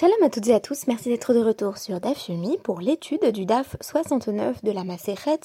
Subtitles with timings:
[0.00, 3.32] Shalom à toutes et à tous, merci d'être de retour sur DAF Yumi pour l'étude
[3.32, 5.40] du DAF 69 de la Maseret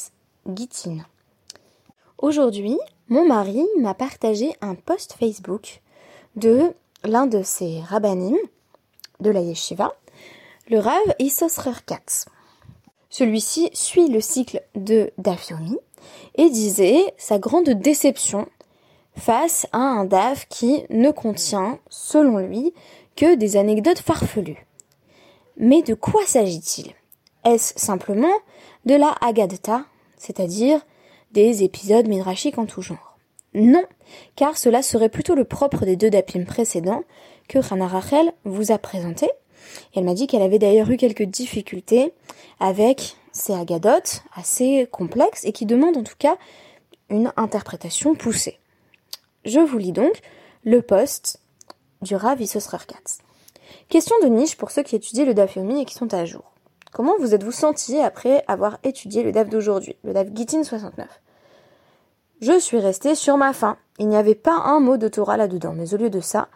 [0.48, 1.00] Gittin.
[2.20, 2.80] Aujourd'hui,
[3.10, 5.82] mon mari m'a partagé un post Facebook
[6.38, 6.72] de
[7.04, 8.38] l'un de ses rabbinim
[9.20, 9.94] de la yeshiva,
[10.70, 12.24] le Rav Isos Katz.
[13.10, 15.78] Celui-ci suit le cycle de DAF Yomi
[16.36, 18.48] et disait sa grande déception
[19.18, 22.74] face à un DAF qui ne contient, selon lui,
[23.16, 24.66] que des anecdotes farfelues.
[25.58, 26.92] Mais de quoi s'agit-il?
[27.46, 28.34] Est-ce simplement
[28.86, 29.86] de la Agadta,
[30.18, 30.82] c'est-à-dire
[31.32, 33.18] des épisodes midrashiques en tout genre?
[33.54, 33.84] Non,
[34.36, 37.04] car cela serait plutôt le propre des deux dapim précédents
[37.48, 39.30] que Rana Rachel vous a présenté.
[39.96, 42.14] elle m'a dit qu'elle avait d'ailleurs eu quelques difficultés
[42.60, 46.38] avec ces agadotes assez complexes et qui demandent en tout cas
[47.10, 48.60] une interprétation poussée.
[49.46, 50.20] Je vous lis donc
[50.64, 51.40] le poste
[52.06, 52.40] du Rav.
[53.90, 56.54] Question de niche pour ceux qui étudient le DAF et qui sont à jour.
[56.94, 61.08] Comment vous êtes-vous senti après avoir étudié le DAF d'aujourd'hui, le DAF Gittin 69
[62.42, 63.78] Je suis resté sur ma faim.
[63.98, 66.48] Il n'y avait pas un mot de Torah là-dedans, mais au lieu de ça,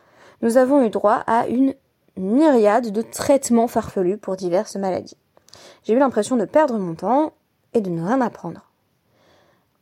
[0.41, 1.73] nous avons eu droit à une
[2.15, 5.17] myriade de traitements farfelus pour diverses maladies.
[5.83, 7.33] J'ai eu l'impression de perdre mon temps
[7.73, 8.69] et de ne rien apprendre.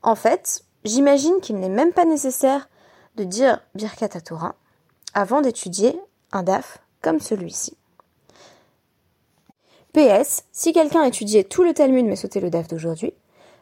[0.02, 2.70] En fait, j'imagine qu'il n'est même pas nécessaire
[3.16, 4.56] de dire Birkat Torah
[5.18, 6.00] avant d'étudier
[6.32, 7.76] un DAF comme celui-ci.
[9.92, 13.14] PS, si quelqu'un étudiait tout le Talmud mais sautait le DAF d'aujourd'hui,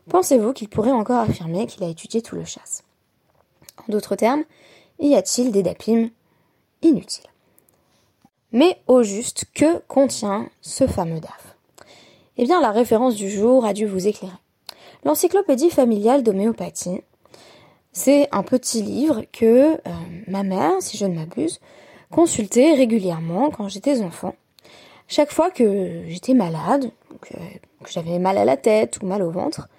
[0.09, 2.83] pensez-vous qu'il pourrait encore affirmer qu'il a étudié tout le chasse?
[3.77, 4.43] En d'autres termes,
[4.99, 6.09] y a-t-il des dapim
[6.81, 7.29] inutiles?
[8.51, 11.55] Mais au juste, que contient ce fameux DAF
[12.35, 14.35] Eh bien, la référence du jour a dû vous éclairer.
[15.05, 17.01] L'encyclopédie familiale d'homéopathie
[17.95, 19.79] c'est un petit livre que euh,
[20.27, 21.61] ma mère, si je ne m'abuse,
[22.11, 24.35] consultait régulièrement quand j'étais enfant.
[25.07, 29.31] Chaque fois que j'étais malade, que, que j'avais mal à la tête ou mal au
[29.31, 29.69] ventre,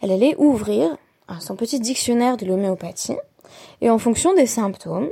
[0.00, 0.96] elle allait ouvrir
[1.38, 3.18] son petit dictionnaire de l'homéopathie
[3.82, 5.10] et en fonction des symptômes,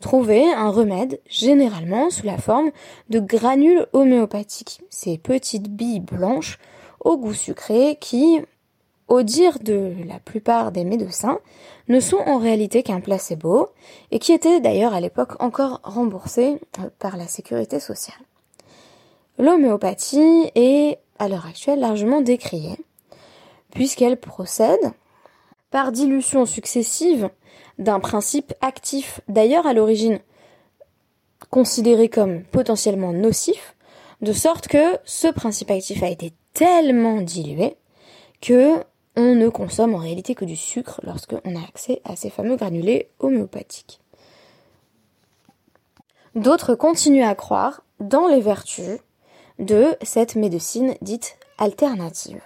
[0.00, 2.70] trouver un remède généralement sous la forme
[3.08, 6.58] de granules homéopathiques, ces petites billes blanches
[7.00, 8.40] au goût sucré qui
[9.08, 11.38] au dire de la plupart des médecins,
[11.88, 13.68] ne sont en réalité qu'un placebo,
[14.10, 18.18] et qui étaient d'ailleurs à l'époque encore remboursés euh, par la sécurité sociale.
[19.38, 22.78] L'homéopathie est à l'heure actuelle largement décriée,
[23.70, 24.92] puisqu'elle procède
[25.70, 27.28] par dilution successive
[27.78, 30.20] d'un principe actif, d'ailleurs à l'origine
[31.50, 33.74] considéré comme potentiellement nocif,
[34.22, 37.76] de sorte que ce principe actif a été tellement dilué
[38.40, 38.82] que
[39.16, 43.08] on ne consomme en réalité que du sucre lorsqu'on a accès à ces fameux granulés
[43.20, 44.00] homéopathiques.
[46.34, 48.98] D'autres continuent à croire dans les vertus
[49.60, 52.40] de cette médecine dite alternative.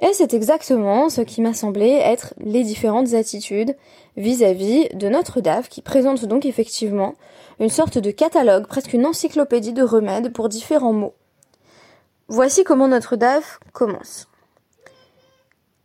[0.00, 3.76] Et c'est exactement ce qui m'a semblé être les différentes attitudes
[4.16, 7.14] vis-à-vis de notre DAF qui présente donc effectivement
[7.58, 11.14] une sorte de catalogue, presque une encyclopédie de remèdes pour différents mots.
[12.28, 14.28] Voici comment notre DAF commence.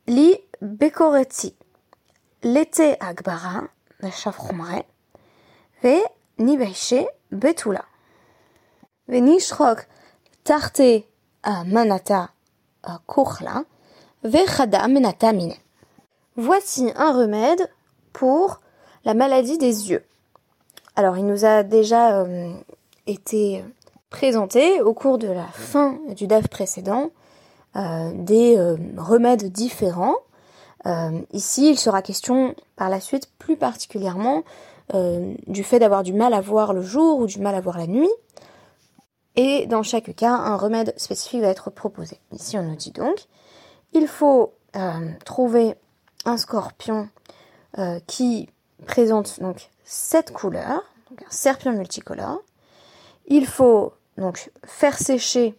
[0.07, 1.55] Li bekoreti
[2.43, 3.63] l'été agbara
[4.01, 4.11] ve
[5.83, 6.03] ve
[7.31, 7.85] betula.
[9.07, 9.87] Ve nishrok
[10.43, 11.05] tarte
[11.65, 12.29] manata
[13.07, 13.65] kuchla
[14.23, 15.55] ve chada menata mine.
[16.35, 17.69] Voici un remède
[18.11, 18.59] pour
[19.05, 20.03] la maladie des yeux.
[20.95, 22.53] Alors, il nous a déjà euh,
[23.07, 23.63] été
[24.09, 27.11] présenté au cours de la fin du DAF précédent
[27.75, 30.15] des euh, remèdes différents.
[30.85, 34.43] Euh, ici, il sera question par la suite plus particulièrement
[35.47, 37.87] du fait d'avoir du mal à voir le jour ou du mal à voir la
[37.87, 38.11] nuit.
[39.35, 42.19] Et dans chaque cas, un remède spécifique va être proposé.
[42.31, 43.15] Ici, on nous dit donc,
[43.93, 44.53] il faut
[45.25, 45.73] trouver
[46.25, 47.07] un scorpion
[48.05, 48.49] qui
[48.85, 52.43] présente donc cette couleur, donc un serpion multicolore.
[53.25, 55.57] Il faut donc faire sécher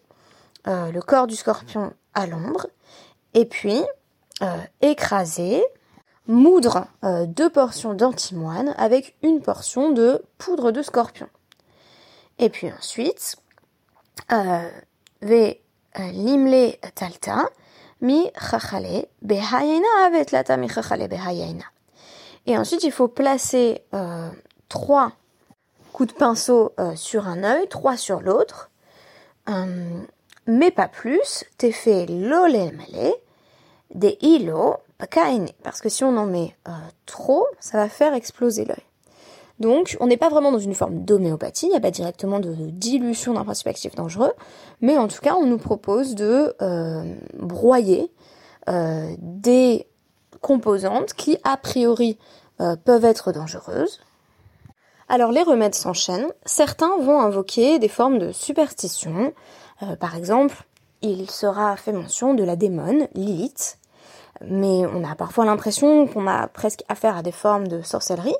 [0.67, 2.66] le corps du scorpion à l'ombre,
[3.34, 3.82] et puis
[4.43, 5.62] euh, écraser,
[6.26, 11.28] moudre euh, deux portions d'antimoine avec une portion de poudre de scorpion.
[12.38, 13.37] Et puis ensuite,
[14.32, 14.69] euh,
[15.22, 15.56] ve
[15.96, 17.49] limle talta
[18.00, 21.64] mi chachale behayena avec lata mi behayena.
[22.46, 23.84] Et ensuite, il faut placer
[24.69, 25.12] trois
[25.93, 28.70] coups de pinceau sur un œil, trois sur l'autre
[30.46, 33.12] mais pas plus, t'es fait l'olemale
[33.94, 35.49] des ilo pakaine.
[35.62, 36.73] Parce que si on en met euh,
[37.06, 38.76] trop, ça va faire exploser l'œil.
[39.61, 42.52] Donc, on n'est pas vraiment dans une forme d'homéopathie, il n'y a pas directement de
[42.55, 44.32] dilution d'un principe actif dangereux,
[44.81, 48.11] mais en tout cas, on nous propose de euh, broyer
[48.69, 49.87] euh, des
[50.40, 52.19] composantes qui, a priori,
[52.85, 54.00] peuvent être dangereuses.
[55.14, 56.32] Alors, les remèdes s'enchaînent.
[56.44, 59.32] Certains vont invoquer des formes de superstition.
[60.00, 60.64] par exemple,
[61.02, 63.78] il sera fait mention de la démone, Lilith,
[64.44, 68.34] mais on a parfois l'impression qu'on a presque affaire à des formes de sorcellerie.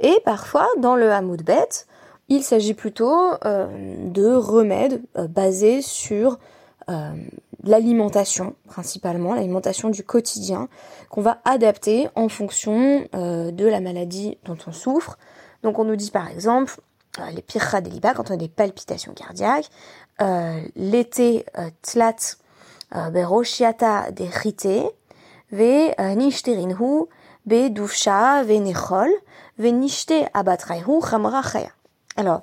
[0.00, 1.86] Et parfois, dans le Hamoud Bet,
[2.28, 3.66] il s'agit plutôt euh,
[4.04, 6.38] de remèdes euh, basés sur
[6.90, 7.14] euh,
[7.64, 10.68] l'alimentation, principalement, l'alimentation du quotidien,
[11.08, 15.16] qu'on va adapter en fonction de la maladie dont on souffre.
[15.62, 16.80] Donc on nous dit par exemple,
[17.34, 19.68] les pirra deliba, quand on a des palpitations cardiaques,
[20.76, 21.44] l'été
[21.82, 22.16] tlat
[23.10, 24.30] beroshiata des
[25.50, 27.06] ve nishterinhu
[27.46, 29.10] be dufsha ve nechol
[32.16, 32.42] alors,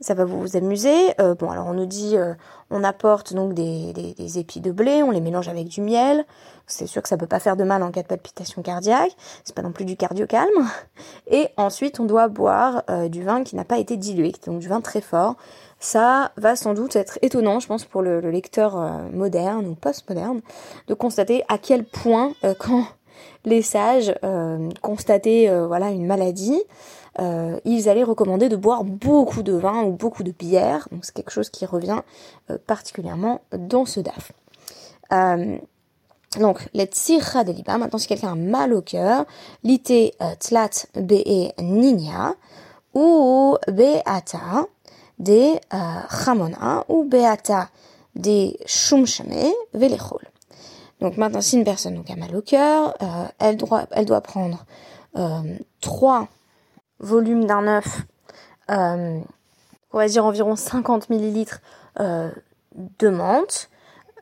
[0.00, 1.12] ça va vous amuser.
[1.20, 2.34] Euh, bon, alors on nous dit, euh,
[2.70, 6.24] on apporte donc des, épis de blé, on les mélange avec du miel.
[6.66, 9.16] C'est sûr que ça peut pas faire de mal en cas de palpitation cardiaque.
[9.44, 10.68] C'est pas non plus du cardio calme.
[11.30, 14.68] Et ensuite, on doit boire euh, du vin qui n'a pas été dilué, donc du
[14.68, 15.34] vin très fort.
[15.80, 18.76] Ça va sans doute être étonnant, je pense, pour le, le lecteur
[19.12, 20.40] moderne ou post-moderne,
[20.88, 22.84] de constater à quel point, quand
[23.44, 24.12] les sages
[24.82, 26.60] constataient voilà une maladie,
[27.20, 30.88] euh, ils allaient recommander de boire beaucoup de vin ou beaucoup de bière.
[30.92, 32.00] Donc c'est quelque chose qui revient
[32.66, 34.32] particulièrement dans ce DAF.
[36.38, 39.24] donc, les tzirra de maintenant si quelqu'un a mal au cœur,
[39.64, 42.34] l'ité tlat be ninya,
[42.94, 44.66] ou beata
[45.18, 45.58] de
[46.24, 47.68] chamona, ou beata
[48.14, 50.28] de shumshame velechol.
[51.00, 54.64] Donc maintenant, si une personne a mal au cœur, euh, elle, doit, prendre
[55.16, 56.28] euh, trois
[57.00, 58.02] volumes d'un œuf,
[58.70, 59.20] euh,
[59.92, 61.60] on va dire environ 50 millilitres
[61.98, 63.70] de menthe.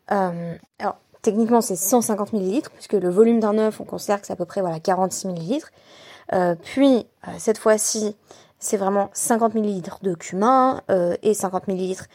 [0.09, 4.37] alors techniquement c'est 150 millilitres puisque le volume d'un œuf on considère que c'est à
[4.37, 5.71] peu près voilà 46 millilitres.
[6.63, 7.07] puis
[7.37, 8.17] cette fois-ci
[8.59, 10.81] c'est vraiment 50 millilitres de cumin
[11.23, 12.07] et 50 millilitres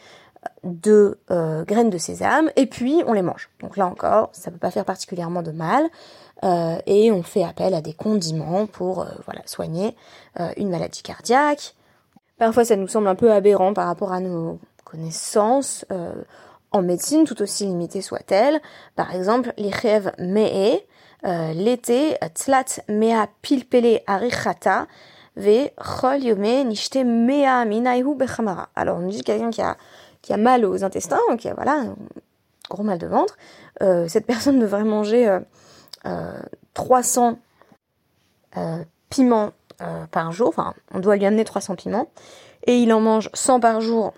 [0.64, 3.50] de euh, graines de sésame et puis on les mange.
[3.60, 5.88] Donc là encore, ça peut pas faire particulièrement de mal
[6.44, 9.96] euh, et on fait appel à des condiments pour euh, voilà soigner
[10.56, 11.74] une maladie cardiaque.
[12.38, 15.84] Parfois, ça nous semble un peu aberrant par rapport à nos connaissances
[16.70, 18.60] en médecine, tout aussi limitées soient-elles.
[18.96, 20.80] Par exemple, les rêves me'e,
[21.54, 24.86] l'été, tlat mea pilpele arichata,
[25.36, 28.70] ve chol yome nishte mea minaihu bechamara.
[28.74, 29.76] Alors on dit quelqu'un qui a
[30.22, 31.84] qui a mal aux intestins, qui a voilà,
[32.70, 33.36] gros mal de ventre,
[33.82, 35.40] euh, cette personne devrait manger euh,
[36.74, 37.38] 300
[38.56, 39.52] euh, euh, piments
[40.12, 42.08] par jour, enfin on doit lui amener 300 piments,
[42.68, 44.12] et il en mange 100 par jour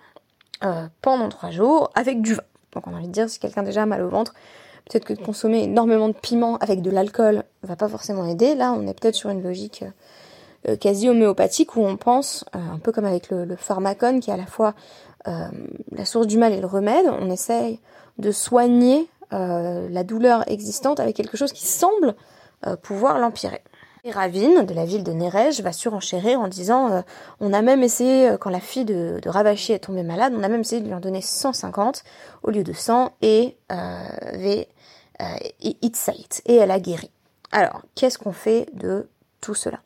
[1.01, 2.43] pendant 3 jours avec du vin.
[2.73, 4.35] Donc on a envie de dire, si quelqu'un déjà a mal au ventre,
[4.85, 8.55] peut-être que consommer énormément de piments avec de l'alcool va pas forcément aider.
[8.55, 9.85] Là, on est peut-être sur une logique
[10.81, 14.47] quasi homéopathique où on pense, un peu comme avec le, pharmacone, qui est à la
[14.47, 14.75] fois
[15.27, 15.49] euh,
[15.93, 17.81] la source du mal est le remède, on essaye
[18.19, 22.15] de soigner euh, la douleur existante avec quelque chose qui semble
[22.67, 23.62] euh, pouvoir l'empirer.
[24.05, 27.03] Et Ravine, de la ville de Nerej, va surenchérir en disant
[27.41, 30.49] on a même essayé, quand la fille de, de Ravachi est tombée malade, on a
[30.49, 32.05] même essayé de lui en donner 150
[32.43, 33.57] au lieu de 100 et
[36.45, 37.11] et elle a guéri.
[37.50, 39.09] Alors, qu'est-ce qu'on fait de
[39.40, 39.81] tout cela?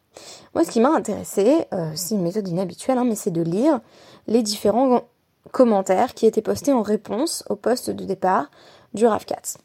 [0.53, 3.79] Moi, ce qui m'a intéressé, c'est une méthode inhabituelle, hein, mais c'est de lire
[4.27, 5.03] les différents
[5.49, 8.51] commentaires qui étaient postés en réponse au poste de départ
[8.95, 9.57] du RAV4.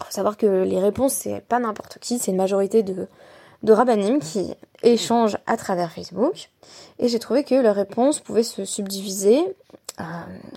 [0.00, 3.08] Il faut savoir que les réponses, c'est pas n'importe qui, c'est une majorité de,
[3.62, 6.50] de rabbinim qui échangent à travers Facebook.
[6.98, 9.44] Et j'ai trouvé que leurs réponses pouvaient se subdiviser
[10.00, 10.04] euh,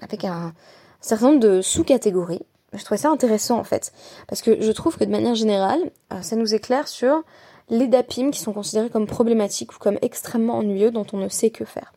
[0.02, 0.54] avec un
[1.00, 2.46] certain nombre de sous-catégories.
[2.74, 3.92] Je trouvais ça intéressant en fait,
[4.28, 5.82] parce que je trouve que de manière générale,
[6.14, 7.24] euh, ça nous éclaire sur
[7.70, 11.50] les DAPIM qui sont considérés comme problématiques ou comme extrêmement ennuyeux dont on ne sait
[11.50, 11.94] que faire.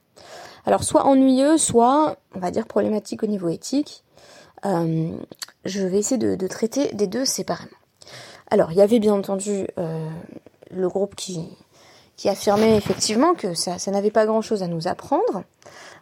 [0.67, 4.04] Alors soit ennuyeux, soit on va dire problématique au niveau éthique.
[4.65, 5.11] Euh,
[5.65, 7.71] je vais essayer de, traiter des deux séparément.
[8.51, 10.09] Alors il y avait bien entendu euh,
[10.71, 11.49] le groupe qui,
[12.27, 15.45] affirmait effectivement que ça, n'avait pas grand-chose à nous apprendre.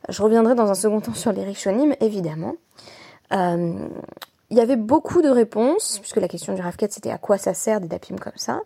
[0.09, 2.55] Je reviendrai dans un second temps sur les Rishonim, évidemment.
[3.33, 3.89] Euh,
[4.51, 7.55] il y avait beaucoup de réponses, puisque la question du RAF4 c'était à quoi ça
[7.55, 8.61] sert des DAPIM comme ça,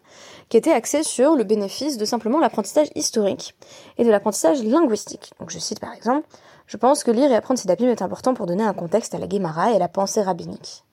[0.49, 3.55] qui étaient axées sur le bénéfice de simplement l'apprentissage historique
[3.97, 5.33] et de l'apprentissage linguistique.
[5.39, 6.27] Donc je cite par exemple,
[6.67, 9.19] je pense que lire et apprendre ces DAPIM est important pour donner un contexte à
[9.19, 10.85] la Guémara et à la pensée rabbinique.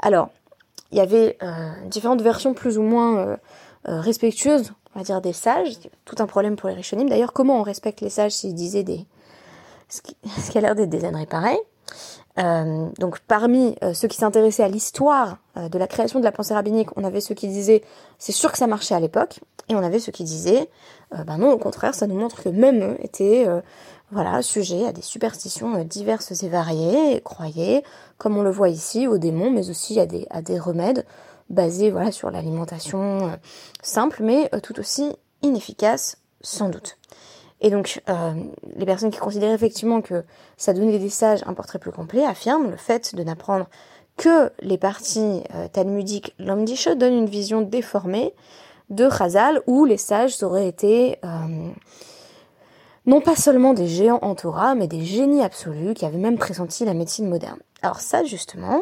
[0.00, 0.30] Alors,
[0.92, 3.36] il y avait euh, différentes versions plus ou moins euh,
[3.88, 7.08] euh, respectueuses on va dire des sages, tout un problème pour les Rishonim.
[7.08, 9.06] D'ailleurs, comment on respecte les sages s'ils disaient des,
[9.88, 11.60] ce qui, ce qui a l'air d'être des âneries pareilles?
[12.40, 16.32] Euh, donc parmi euh, ceux qui s'intéressaient à l'histoire euh, de la création de la
[16.32, 17.82] pensée rabbinique, on avait ceux qui disaient
[18.18, 20.68] c'est sûr que ça marchait à l'époque, et on avait ceux qui disaient
[21.26, 23.46] ben non au contraire ça nous montre que même eux étaient
[24.10, 27.84] voilà sujets à des superstitions diverses et variées, croyaient
[28.18, 31.04] comme on le voit ici aux démons, mais aussi à des à des remèdes
[31.50, 33.38] basés voilà sur l'alimentation
[33.82, 36.99] simple, mais tout aussi inefficace sans doute.
[37.60, 38.32] Et donc, euh,
[38.76, 40.24] les personnes qui considèrent effectivement que
[40.56, 43.66] ça donnait des sages un portrait plus complet affirment le fait de n'apprendre
[44.16, 48.34] que les parties euh, talmudiques l'omdishe donnent une vision déformée
[48.88, 51.70] de Chazal où les sages auraient été euh,
[53.06, 56.84] non pas seulement des géants en Torah, mais des génies absolus qui avaient même pressenti
[56.84, 57.58] la médecine moderne.
[57.82, 58.80] Alors ça, justement,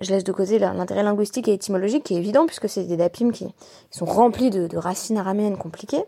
[0.00, 3.30] je laisse de côté l'intérêt linguistique et étymologique qui est évident puisque c'est des dapim
[3.30, 3.54] qui,
[3.90, 6.04] sont remplis de, de racines araméennes compliquées.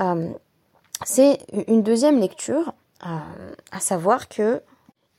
[0.00, 0.28] Euh,
[1.04, 2.74] c'est une deuxième lecture,
[3.06, 3.18] euh,
[3.70, 4.62] à savoir que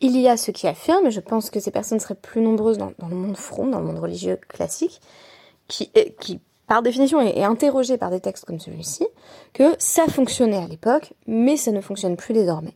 [0.01, 2.77] il y a ceux qui affirment, et je pense que ces personnes seraient plus nombreuses
[2.77, 4.99] dans, le monde front, dans le monde religieux classique,
[5.67, 5.89] qui,
[6.67, 9.07] par définition est, interrogé par des textes comme celui-ci,
[9.53, 12.75] que ça fonctionnait à l'époque, mais ça ne fonctionne plus désormais.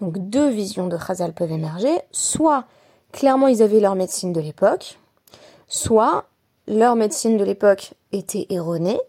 [0.00, 2.64] Donc deux visions de Chazal peuvent émerger, soit
[3.12, 4.98] clairement ils avaient leur médecine de l'époque,
[5.68, 6.26] soit
[6.66, 9.00] leur médecine de l'époque était erronée,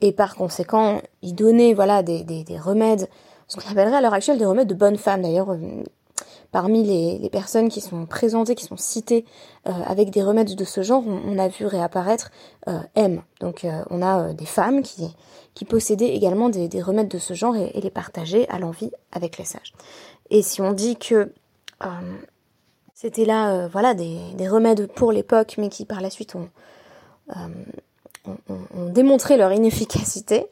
[0.00, 3.08] et par conséquent, il donnait voilà des, des, des remèdes,
[3.48, 5.22] ce qu'on appellerait à l'heure actuelle des remèdes de bonne femme.
[5.22, 5.58] D'ailleurs, euh,
[6.52, 9.24] parmi les, les, personnes qui sont présentées, qui sont citées
[9.66, 12.30] euh, avec des remèdes de ce genre, on, a vu réapparaître
[12.68, 13.22] euh, M.
[13.40, 15.14] Donc euh, on a des femmes qui,
[15.54, 18.90] qui possédaient également des, des remèdes de ce genre et, et les partageaient à l'envie
[19.12, 19.74] avec les sages.
[20.30, 21.32] Et si on dit que
[22.94, 26.34] c'était là, voilà, des, des, remèdes pour l'époque, mais qui par la suite
[28.26, 28.36] ont
[28.76, 30.46] ont, démontré leur inefficacité,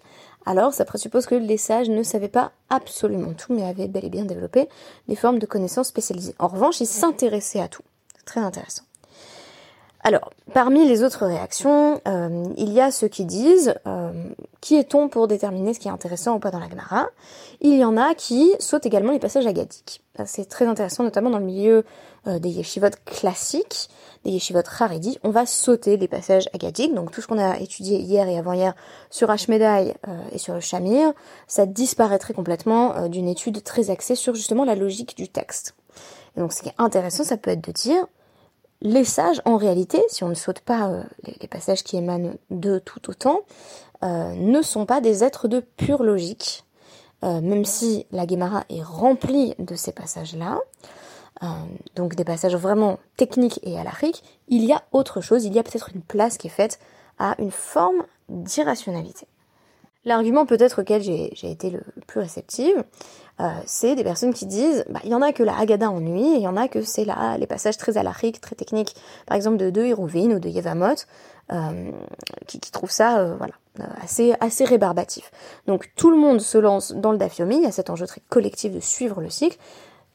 [0.47, 4.11] alors ça présuppose que les sages ne savaient pas absolument tout, mais avaient bel et
[4.11, 4.69] bien développé
[5.09, 6.35] des formes de connaissances spécialisées.
[6.38, 7.83] En revanche, ils s'intéressaient à tout.
[8.16, 8.83] C'est très intéressant.
[10.06, 14.12] Alors, parmi les autres réactions, euh, il y a ceux qui disent euh,
[14.61, 17.06] qui est-on pour déterminer ce qui est intéressant ou pas dans la Gemara
[17.62, 20.02] Il y en a qui sautent également les passages agadiques.
[20.26, 21.87] C'est très intéressant, notamment dans le milieu
[22.26, 23.88] euh, des yeshivot classiques,
[24.26, 25.18] des yeshivot haredi.
[25.23, 28.75] On va sauter les passages agadiques, donc tout ce qu'on a étudié hier et avant-hier
[29.08, 29.94] sur Ashmedai
[30.32, 31.14] et sur le Shamir,
[31.46, 35.75] ça disparaîtrait complètement d'une étude très axée sur justement la logique du texte.
[36.37, 38.06] Et donc ce qui est intéressant, ça peut être de dire
[38.85, 41.03] les sages, en réalité, si on ne saute pas euh,
[41.41, 43.41] les, passages qui émanent d'eux tout autant,
[44.05, 46.64] euh, ne sont pas des êtres de pure logique,
[47.25, 50.61] euh, même si la Guémara est remplie de ces passages-là,
[51.95, 55.62] donc des passages vraiment techniques et alariques, il y a autre chose, il y a
[55.62, 56.79] peut-être une place qui est faite
[57.19, 59.26] à une forme d'irrationalité.
[60.07, 62.83] L'argument peut-être auquel j'ai été le, plus réceptive,
[63.41, 66.35] euh, c'est des personnes qui disent, bah, il y en a que la Haggadah ennuie,
[66.35, 68.95] et il y en a que c'est là les passages très alariques, très techniques,
[69.26, 70.95] par exemple de, de ou de Yevamot,
[71.53, 71.91] euh,
[72.47, 73.55] qui, qui trouvent ça euh, voilà,
[74.03, 75.31] assez, assez rébarbatif.
[75.67, 78.23] Donc tout le monde se lance dans le dafyomi, il y a cet enjeu très
[78.29, 79.59] collectif de suivre le cycle,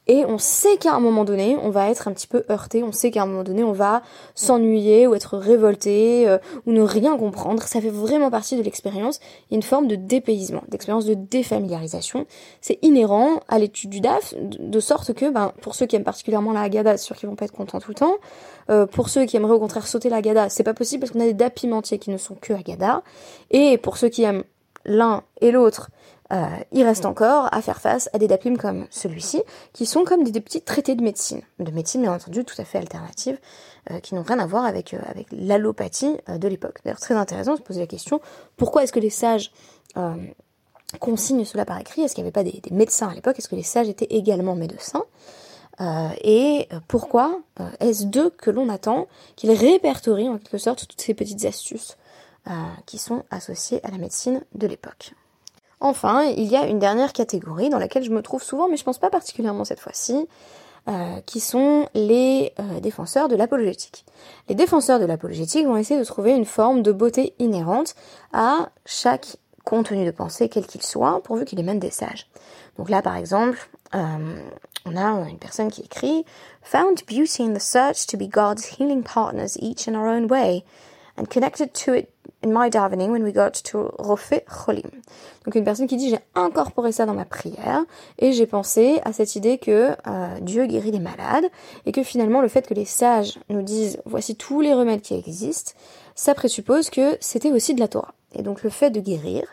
[0.10, 2.92] et on sait qu'à un moment donné, on va être un petit peu heurté, on
[2.92, 4.02] sait qu'à un moment donné, on va
[4.34, 7.62] s'ennuyer ou être révolté euh, ou ne rien comprendre.
[7.62, 9.20] Ça fait vraiment partie de l'expérience.
[9.20, 12.26] Il y a une forme de dépaysement, d'expérience de défamiliarisation.
[12.60, 16.54] C'est inhérent à l'étude du DAF, de sorte que, ben, pour ceux qui aiment particulièrement
[16.54, 18.16] la Haggadah, c'est sûr qu'ils vont pas être contents tout le temps.
[18.72, 21.20] Euh, pour ceux qui aimeraient au contraire sauter la Haggadah, c'est pas possible parce qu'on
[21.20, 23.04] a des DAF entiers qui ne sont que Haggadah.
[23.52, 24.44] Et pour ceux qui aiment
[24.86, 25.92] l'un et l'autre,
[26.32, 29.42] euh, il reste encore à faire face à des dapim comme celui-ci,
[29.74, 32.78] qui sont comme des, petits traités de médecine, de médecine bien entendu tout à fait
[32.78, 33.40] alternative,
[33.90, 36.80] euh, qui n'ont rien à voir avec, euh, avec l'allopathie de l'époque.
[36.84, 38.22] D'ailleurs très intéressant de se poser la question,
[38.58, 39.52] pourquoi est-ce que les sages
[41.00, 42.04] consignent cela par écrit?
[42.04, 43.40] Est-ce qu'il n'y avait pas des médecins à l'époque?
[43.40, 45.04] Est-ce que les sages étaient également médecins?
[46.24, 47.40] Et pourquoi
[47.80, 51.98] est-ce d'eux que l'on attend qu'ils répertorient en quelque sorte toutes ces petites astuces
[52.86, 55.14] qui sont associées à la médecine de l'époque?
[55.82, 58.84] Enfin, il y a une dernière catégorie dans laquelle je me trouve souvent, mais je
[58.84, 60.28] pense pas particulièrement cette fois-ci,
[60.88, 64.06] euh, qui sont les euh, défenseurs de l'apologétique.
[64.50, 67.96] Les défenseurs de l'apologétique vont essayer de trouver une forme de beauté inhérente
[68.34, 72.28] à chaque contenu de pensée, quel qu'il soit, pourvu qu'il émane des sages.
[72.78, 74.48] Donc là, par exemple, euh,
[74.86, 76.26] on a une personne qui écrit
[76.64, 80.64] Found beauty in the search to be God's healing partners each in our own way,
[81.20, 82.10] and connected to it
[82.42, 84.90] in my davening when we got to Rofe Cholim.
[85.46, 87.84] Donc une personne qui dit j'ai incorporé ça dans ma prière
[88.18, 91.46] et j'ai pensé à cette idée que euh, Dieu guérit les malades
[91.86, 95.16] et que finalement le fait que les sages nous disent voici tous les remèdes qui
[95.16, 95.74] existent,
[96.16, 98.14] ça présuppose que c'était aussi de la Torah.
[98.34, 99.44] Et donc le fait de guérir,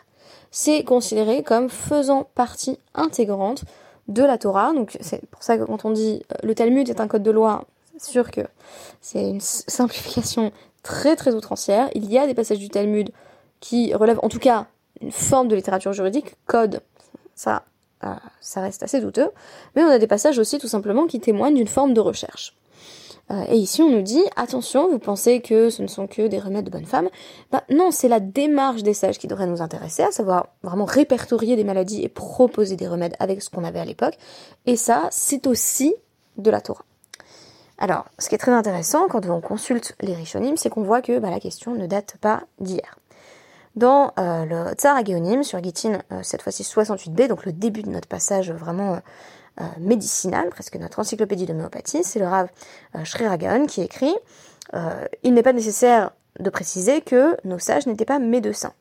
[0.51, 3.65] c'est considéré comme faisant partie intégrante
[4.07, 4.71] de la Torah.
[4.73, 7.31] Donc c'est pour ça que quand on dit euh, le Talmud est un code de
[7.31, 7.65] loi,
[7.97, 8.41] c'est sûr que
[9.01, 10.51] c'est une simplification
[10.87, 11.89] très très outrancière.
[11.95, 13.11] Il y a des passages du Talmud
[13.59, 14.67] qui relèvent en tout cas
[15.01, 16.79] une forme de littérature juridique, code,
[17.35, 17.65] ça,
[18.05, 19.29] euh, ça reste assez douteux,
[19.75, 22.55] mais on a des passages aussi tout simplement qui témoignent d'une forme de recherche.
[23.29, 26.39] Euh, et ici, on nous dit, attention, vous pensez que ce ne sont que des
[26.39, 27.09] remèdes de bonnes femmes.
[27.51, 31.57] Bah, non, c'est la démarche des sages qui devrait nous intéresser, à savoir vraiment répertorier
[31.57, 34.17] des maladies et proposer des remèdes avec ce qu'on avait à l'époque.
[34.65, 35.93] Et ça, c'est aussi
[36.37, 36.85] de la Torah.
[37.77, 41.19] Alors, ce qui est très intéressant quand on consulte les Rishonim, c'est qu'on voit que
[41.19, 42.97] bah, la question ne date pas d'hier.
[43.75, 47.91] Dans euh, le Tsar Geonim sur Gittin, euh, cette fois-ci 68b, donc le début de
[47.91, 48.99] notre passage vraiment
[49.61, 52.49] euh, médicinal, presque notre encyclopédie d'homéopathie, c'est le Rav
[53.03, 53.25] Shri
[53.67, 54.15] qui écrit
[55.21, 58.73] Il n'est pas nécessaire de préciser que nos sages n'étaient pas médecins.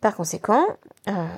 [0.00, 0.64] Par conséquent,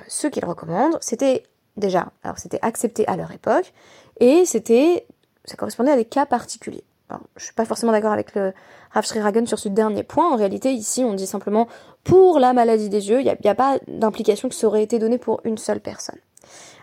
[0.07, 1.43] ce qu'ils recommandent, c'était
[1.77, 3.73] déjà, alors c'était accepté à leur époque,
[4.19, 5.05] et c'était,
[5.45, 6.83] ça correspondait à des cas particuliers.
[7.09, 8.53] Alors, je suis pas forcément d'accord avec le
[8.91, 10.31] Rav Shri sur ce dernier point.
[10.31, 11.67] En réalité, ici, on dit simplement
[12.03, 13.19] pour la maladie des yeux.
[13.19, 16.17] Il n'y a, pas d'implication que ça aurait été donné pour une seule personne.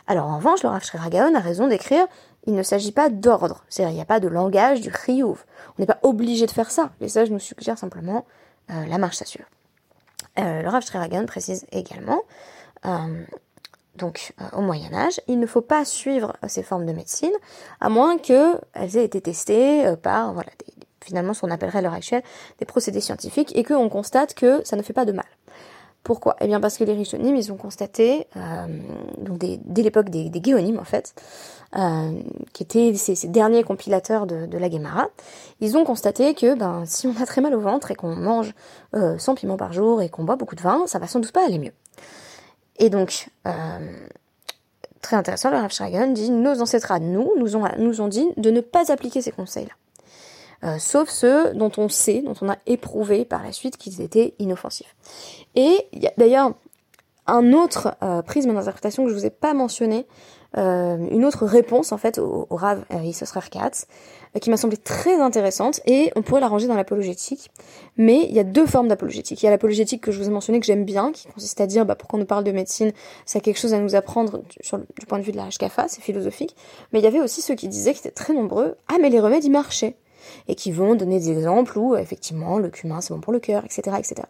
[0.07, 2.07] Alors en revanche, le Rav Gaon a raison d'écrire
[2.47, 5.45] il ne s'agit pas d'ordre, c'est-à-dire il n'y a pas de langage du chiyuv.
[5.79, 6.90] On n'est pas obligé de faire ça.
[7.00, 8.25] Les sages nous suggèrent simplement
[8.71, 9.45] euh, la marche s'assure.
[10.38, 12.23] Euh, le Rav Gaon précise également,
[12.87, 13.25] euh,
[14.00, 17.33] donc au Moyen Âge, il ne faut pas suivre ces formes de médecine
[17.80, 20.50] à moins qu'elles aient été testées par voilà
[21.02, 22.23] finalement ce qu'on appellerait à l'heure actuelle
[22.59, 25.26] des procédés scientifiques et qu'on constate que ça ne fait pas de mal.
[26.02, 26.35] Pourquoi?
[26.40, 28.66] Eh bien parce que les Rishonim, ils ont constaté, euh,
[29.19, 31.14] dès l'époque des, Géonim en fait,
[31.76, 32.12] euh,
[32.54, 35.09] qui étaient ces, derniers compilateurs de, de, la Gemara,
[35.61, 38.54] ils ont constaté que ben, si on a très mal au ventre et qu'on mange
[38.95, 41.33] euh, 100 piments par jour et qu'on boit beaucoup de vin, ça va sans doute
[41.33, 41.73] pas aller mieux.
[42.80, 43.52] Et donc, euh,
[45.02, 45.70] très intéressant, le Rav
[46.12, 49.30] dit, nos ancêtres à nous, nous ont, nous ont dit de ne pas appliquer ces
[49.30, 49.72] conseils-là.
[50.62, 54.35] Euh, sauf ceux dont on sait, dont on a éprouvé par la suite qu'ils étaient
[54.38, 54.94] inoffensifs.
[55.55, 56.52] Et il y a d'ailleurs
[57.26, 60.07] un autre euh, prisme d'interprétation que je vous ai pas mentionné,
[60.56, 63.86] une autre réponse en fait au, au Rav Issosrar Katz,
[64.40, 67.50] qui m'a semblé très intéressante et on pourrait la ranger dans l'apologétique.
[67.96, 69.42] Mais il y a deux formes d'apologétique.
[69.42, 71.66] Il y a l'apologétique que je vous ai mentionné que j'aime bien, qui consiste à
[71.66, 72.92] dire bah, pourquoi on nous parle de médecine,
[73.26, 75.88] ça a quelque chose à nous apprendre sur du point de vue de la HKFA,
[75.88, 76.54] c'est philosophique.
[76.92, 79.20] Mais il y avait aussi ceux qui disaient, qui étaient très nombreux, ah mais les
[79.20, 79.96] remèdes ils marchaient
[80.48, 83.64] et qui vont donner des exemples où effectivement le cumin c'est bon pour le cœur,
[83.64, 84.22] etc., etc.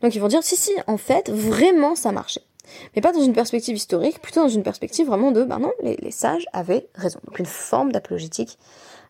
[0.00, 2.42] Donc ils vont dire si si en fait vraiment ça marchait.
[2.94, 6.10] Mais pas dans une perspective historique, plutôt dans une perspective vraiment de, ben non, les,
[6.10, 7.20] sages avaient raison.
[7.26, 8.58] Donc une forme d'apologétique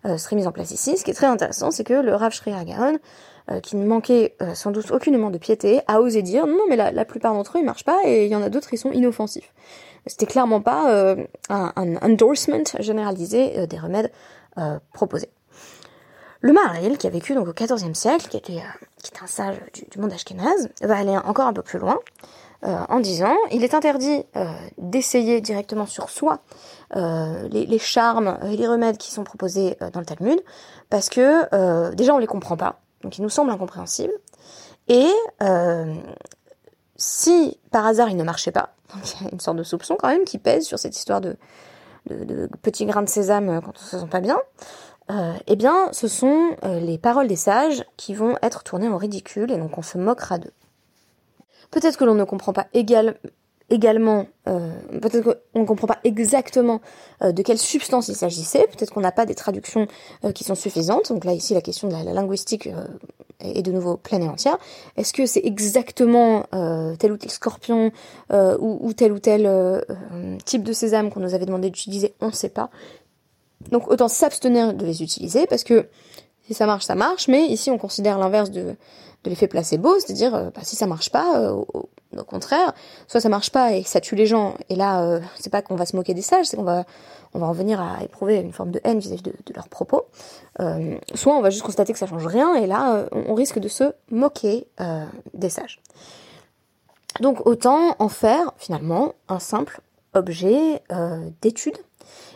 [0.05, 0.97] euh, serait mise en place ici.
[0.97, 2.53] Ce qui est très intéressant, c'est que le Rav Shri
[3.51, 6.77] euh, qui ne manquait euh, sans doute aucunement de piété, a osé dire non, mais
[6.77, 8.93] la, plupart d'entre eux ils marchent pas et il y en a d'autres qui sont
[8.93, 9.53] inoffensifs.
[10.07, 11.15] C'était clairement pas
[11.49, 14.13] un, un, endorsement généralisé des remèdes
[14.93, 15.31] proposés.
[16.45, 19.27] Le Maharil, qui a vécu donc au XIVe siècle, qui était, euh, qui est un
[19.27, 19.57] sage
[19.91, 21.99] du, monde ashkénaze, va aller encore un peu plus loin
[22.65, 24.47] euh, en disant il est interdit euh,
[24.79, 26.41] d'essayer directement sur soi
[26.95, 30.41] les, les, charmes et les remèdes qui sont proposés dans le Talmud,
[30.91, 34.13] parce que déjà on les comprend pas, donc ils nous semblent incompréhensibles,
[34.87, 35.09] et
[36.95, 39.97] si par hasard ils ne marchaient pas, donc il y a une sorte de soupçon
[39.99, 41.37] quand même qui pèse sur cette histoire de,
[42.63, 44.39] petits grains de sésame quand on se sent pas bien,
[45.11, 48.97] euh, eh bien, ce sont euh, les paroles des sages qui vont être tournées en
[48.97, 50.53] ridicule et donc on se moquera d'eux.
[51.75, 54.71] Peut-être que l'on ne comprend pas également, euh,
[55.03, 56.81] peut-être qu'on ne comprend pas exactement
[57.21, 59.89] de quelle substance il s'agissait, peut-être qu'on n'a pas des traductions
[60.37, 62.69] qui sont suffisantes, donc là ici la question de la, linguistique
[63.41, 64.57] est de nouveau pleine et entière.
[64.97, 66.45] Est-ce que c'est exactement
[67.01, 67.91] tel ou tel scorpion
[68.31, 69.85] ou, tel ou tel
[70.45, 72.15] type de sésame qu'on nous avait demandé d'utiliser?
[72.21, 72.71] On ne sait pas.
[73.71, 75.89] Donc autant s'abstenir de les utiliser parce que
[76.47, 78.77] si ça marche, ça marche, mais ici on considère l'inverse de,
[79.25, 81.89] de l'effet placebo, c'est-à-dire euh, bah, si ça marche pas, euh, au,
[82.29, 82.73] contraire,
[83.09, 85.75] soit ça marche pas et ça tue les gens, et là euh, c'est pas qu'on
[85.75, 86.85] va se moquer des sages, c'est qu'on va
[87.37, 90.07] on va en venir à éprouver une forme de haine vis-à-vis de, leurs propos,
[91.15, 93.93] soit on va juste constater que ça change rien, et là on risque de se
[94.13, 94.69] moquer
[95.33, 95.81] des sages.
[97.19, 99.81] Donc autant en faire finalement un simple
[100.13, 100.81] objet
[101.43, 101.77] d'étude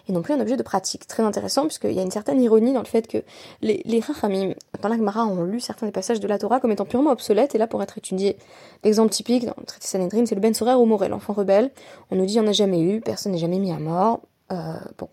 [0.08, 1.06] et non plus un objet de pratique.
[1.06, 3.18] Très intéressant, puisqu'il y a une certaine ironie dans le fait que
[3.62, 6.84] les, les Rachamim, dans l'Agmara, ont lu certains des passages de la Torah comme étant
[6.84, 8.38] purement obsolètes, et là, pour être étudié,
[8.84, 11.70] l'exemple typique dans le traité Sanhedrin, c'est le Ben Sorer ou Morel, l'enfant rebelle.
[12.10, 14.20] On nous dit, il n'y en a jamais eu, personne n'est jamais mis à mort.
[14.50, 15.08] Euh, bon,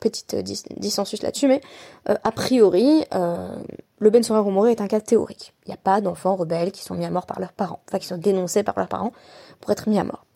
[0.00, 1.60] petite dissensus là-dessus, mais
[2.04, 5.54] a priori, le Ben Rumoré est un cas théorique.
[5.64, 7.98] Il n'y a pas d'enfants rebelles qui sont mis à mort par leurs parents, enfin
[7.98, 9.12] qui sont dénoncés par leurs parents
[9.60, 10.26] pour être mis à mort.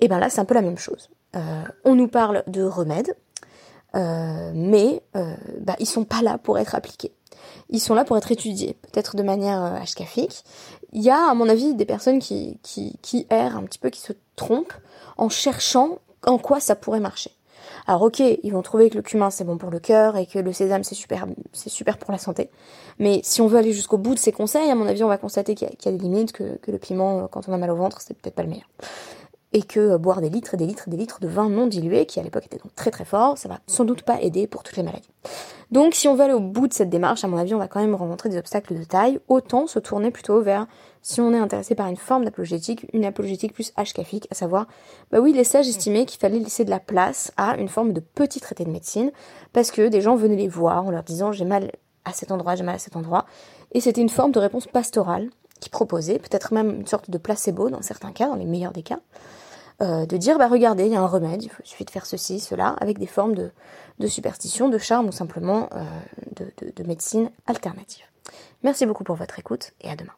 [0.00, 1.10] Et bien là, c'est un peu la même chose.
[1.84, 3.14] on nous parle de remèdes,
[3.94, 5.02] mais
[5.60, 7.12] bah, ils sont pas là pour être appliqués
[7.70, 9.78] ils sont là pour être étudiés, peut-être de manière euh,
[10.92, 13.90] Il y a, à mon avis, des personnes qui, qui, qui errent un petit peu,
[13.90, 14.72] qui se trompent
[15.16, 17.30] en cherchant en quoi ça pourrait marcher.
[17.86, 20.38] Alors ok, ils vont trouver que le cumin c'est bon pour le cœur et que
[20.38, 22.50] le sésame c'est super, c'est super pour la santé.
[22.98, 25.16] Mais si on veut aller jusqu'au bout de ces conseils, à mon avis, on va
[25.16, 27.70] constater qu'il y, a des limites, que, que le piment, euh, quand on a mal
[27.70, 28.68] au ventre, c'est peut-être pas le meilleur
[29.52, 31.66] et que euh, boire des litres et des litres et des litres de vin non
[31.66, 34.46] dilué, qui à l'époque était donc très très fort, ça va sans doute pas aider
[34.46, 35.10] pour toutes les maladies.
[35.70, 37.68] Donc si on veut aller au bout de cette démarche, à mon avis, on va
[37.68, 40.66] quand même rencontrer des obstacles de taille, autant se tourner plutôt vers,
[41.02, 44.66] si on est intéressé par une forme d'apologétique, une apologétique plus hkafique, à savoir,
[45.10, 48.00] bah oui, les sages estimaient qu'il fallait laisser de la place à une forme de
[48.00, 49.10] petit traité de médecine,
[49.52, 51.72] parce que des gens venaient les voir en leur disant j'ai mal
[52.04, 53.26] à cet endroit, j'ai mal à cet endroit,
[53.72, 55.28] et c'était une forme de réponse pastorale
[55.60, 58.82] qui proposait, peut-être même une sorte de placebo dans certains cas, dans les meilleurs des
[58.82, 59.00] cas,
[59.80, 62.40] euh, de dire bah regardez, il y a un remède, il suffit de faire ceci,
[62.40, 63.50] cela, avec des formes de,
[64.06, 66.44] superstition, de charme ou simplement euh,
[66.74, 68.04] de médecine alternative.
[68.62, 70.14] Merci beaucoup pour votre écoute et à demain.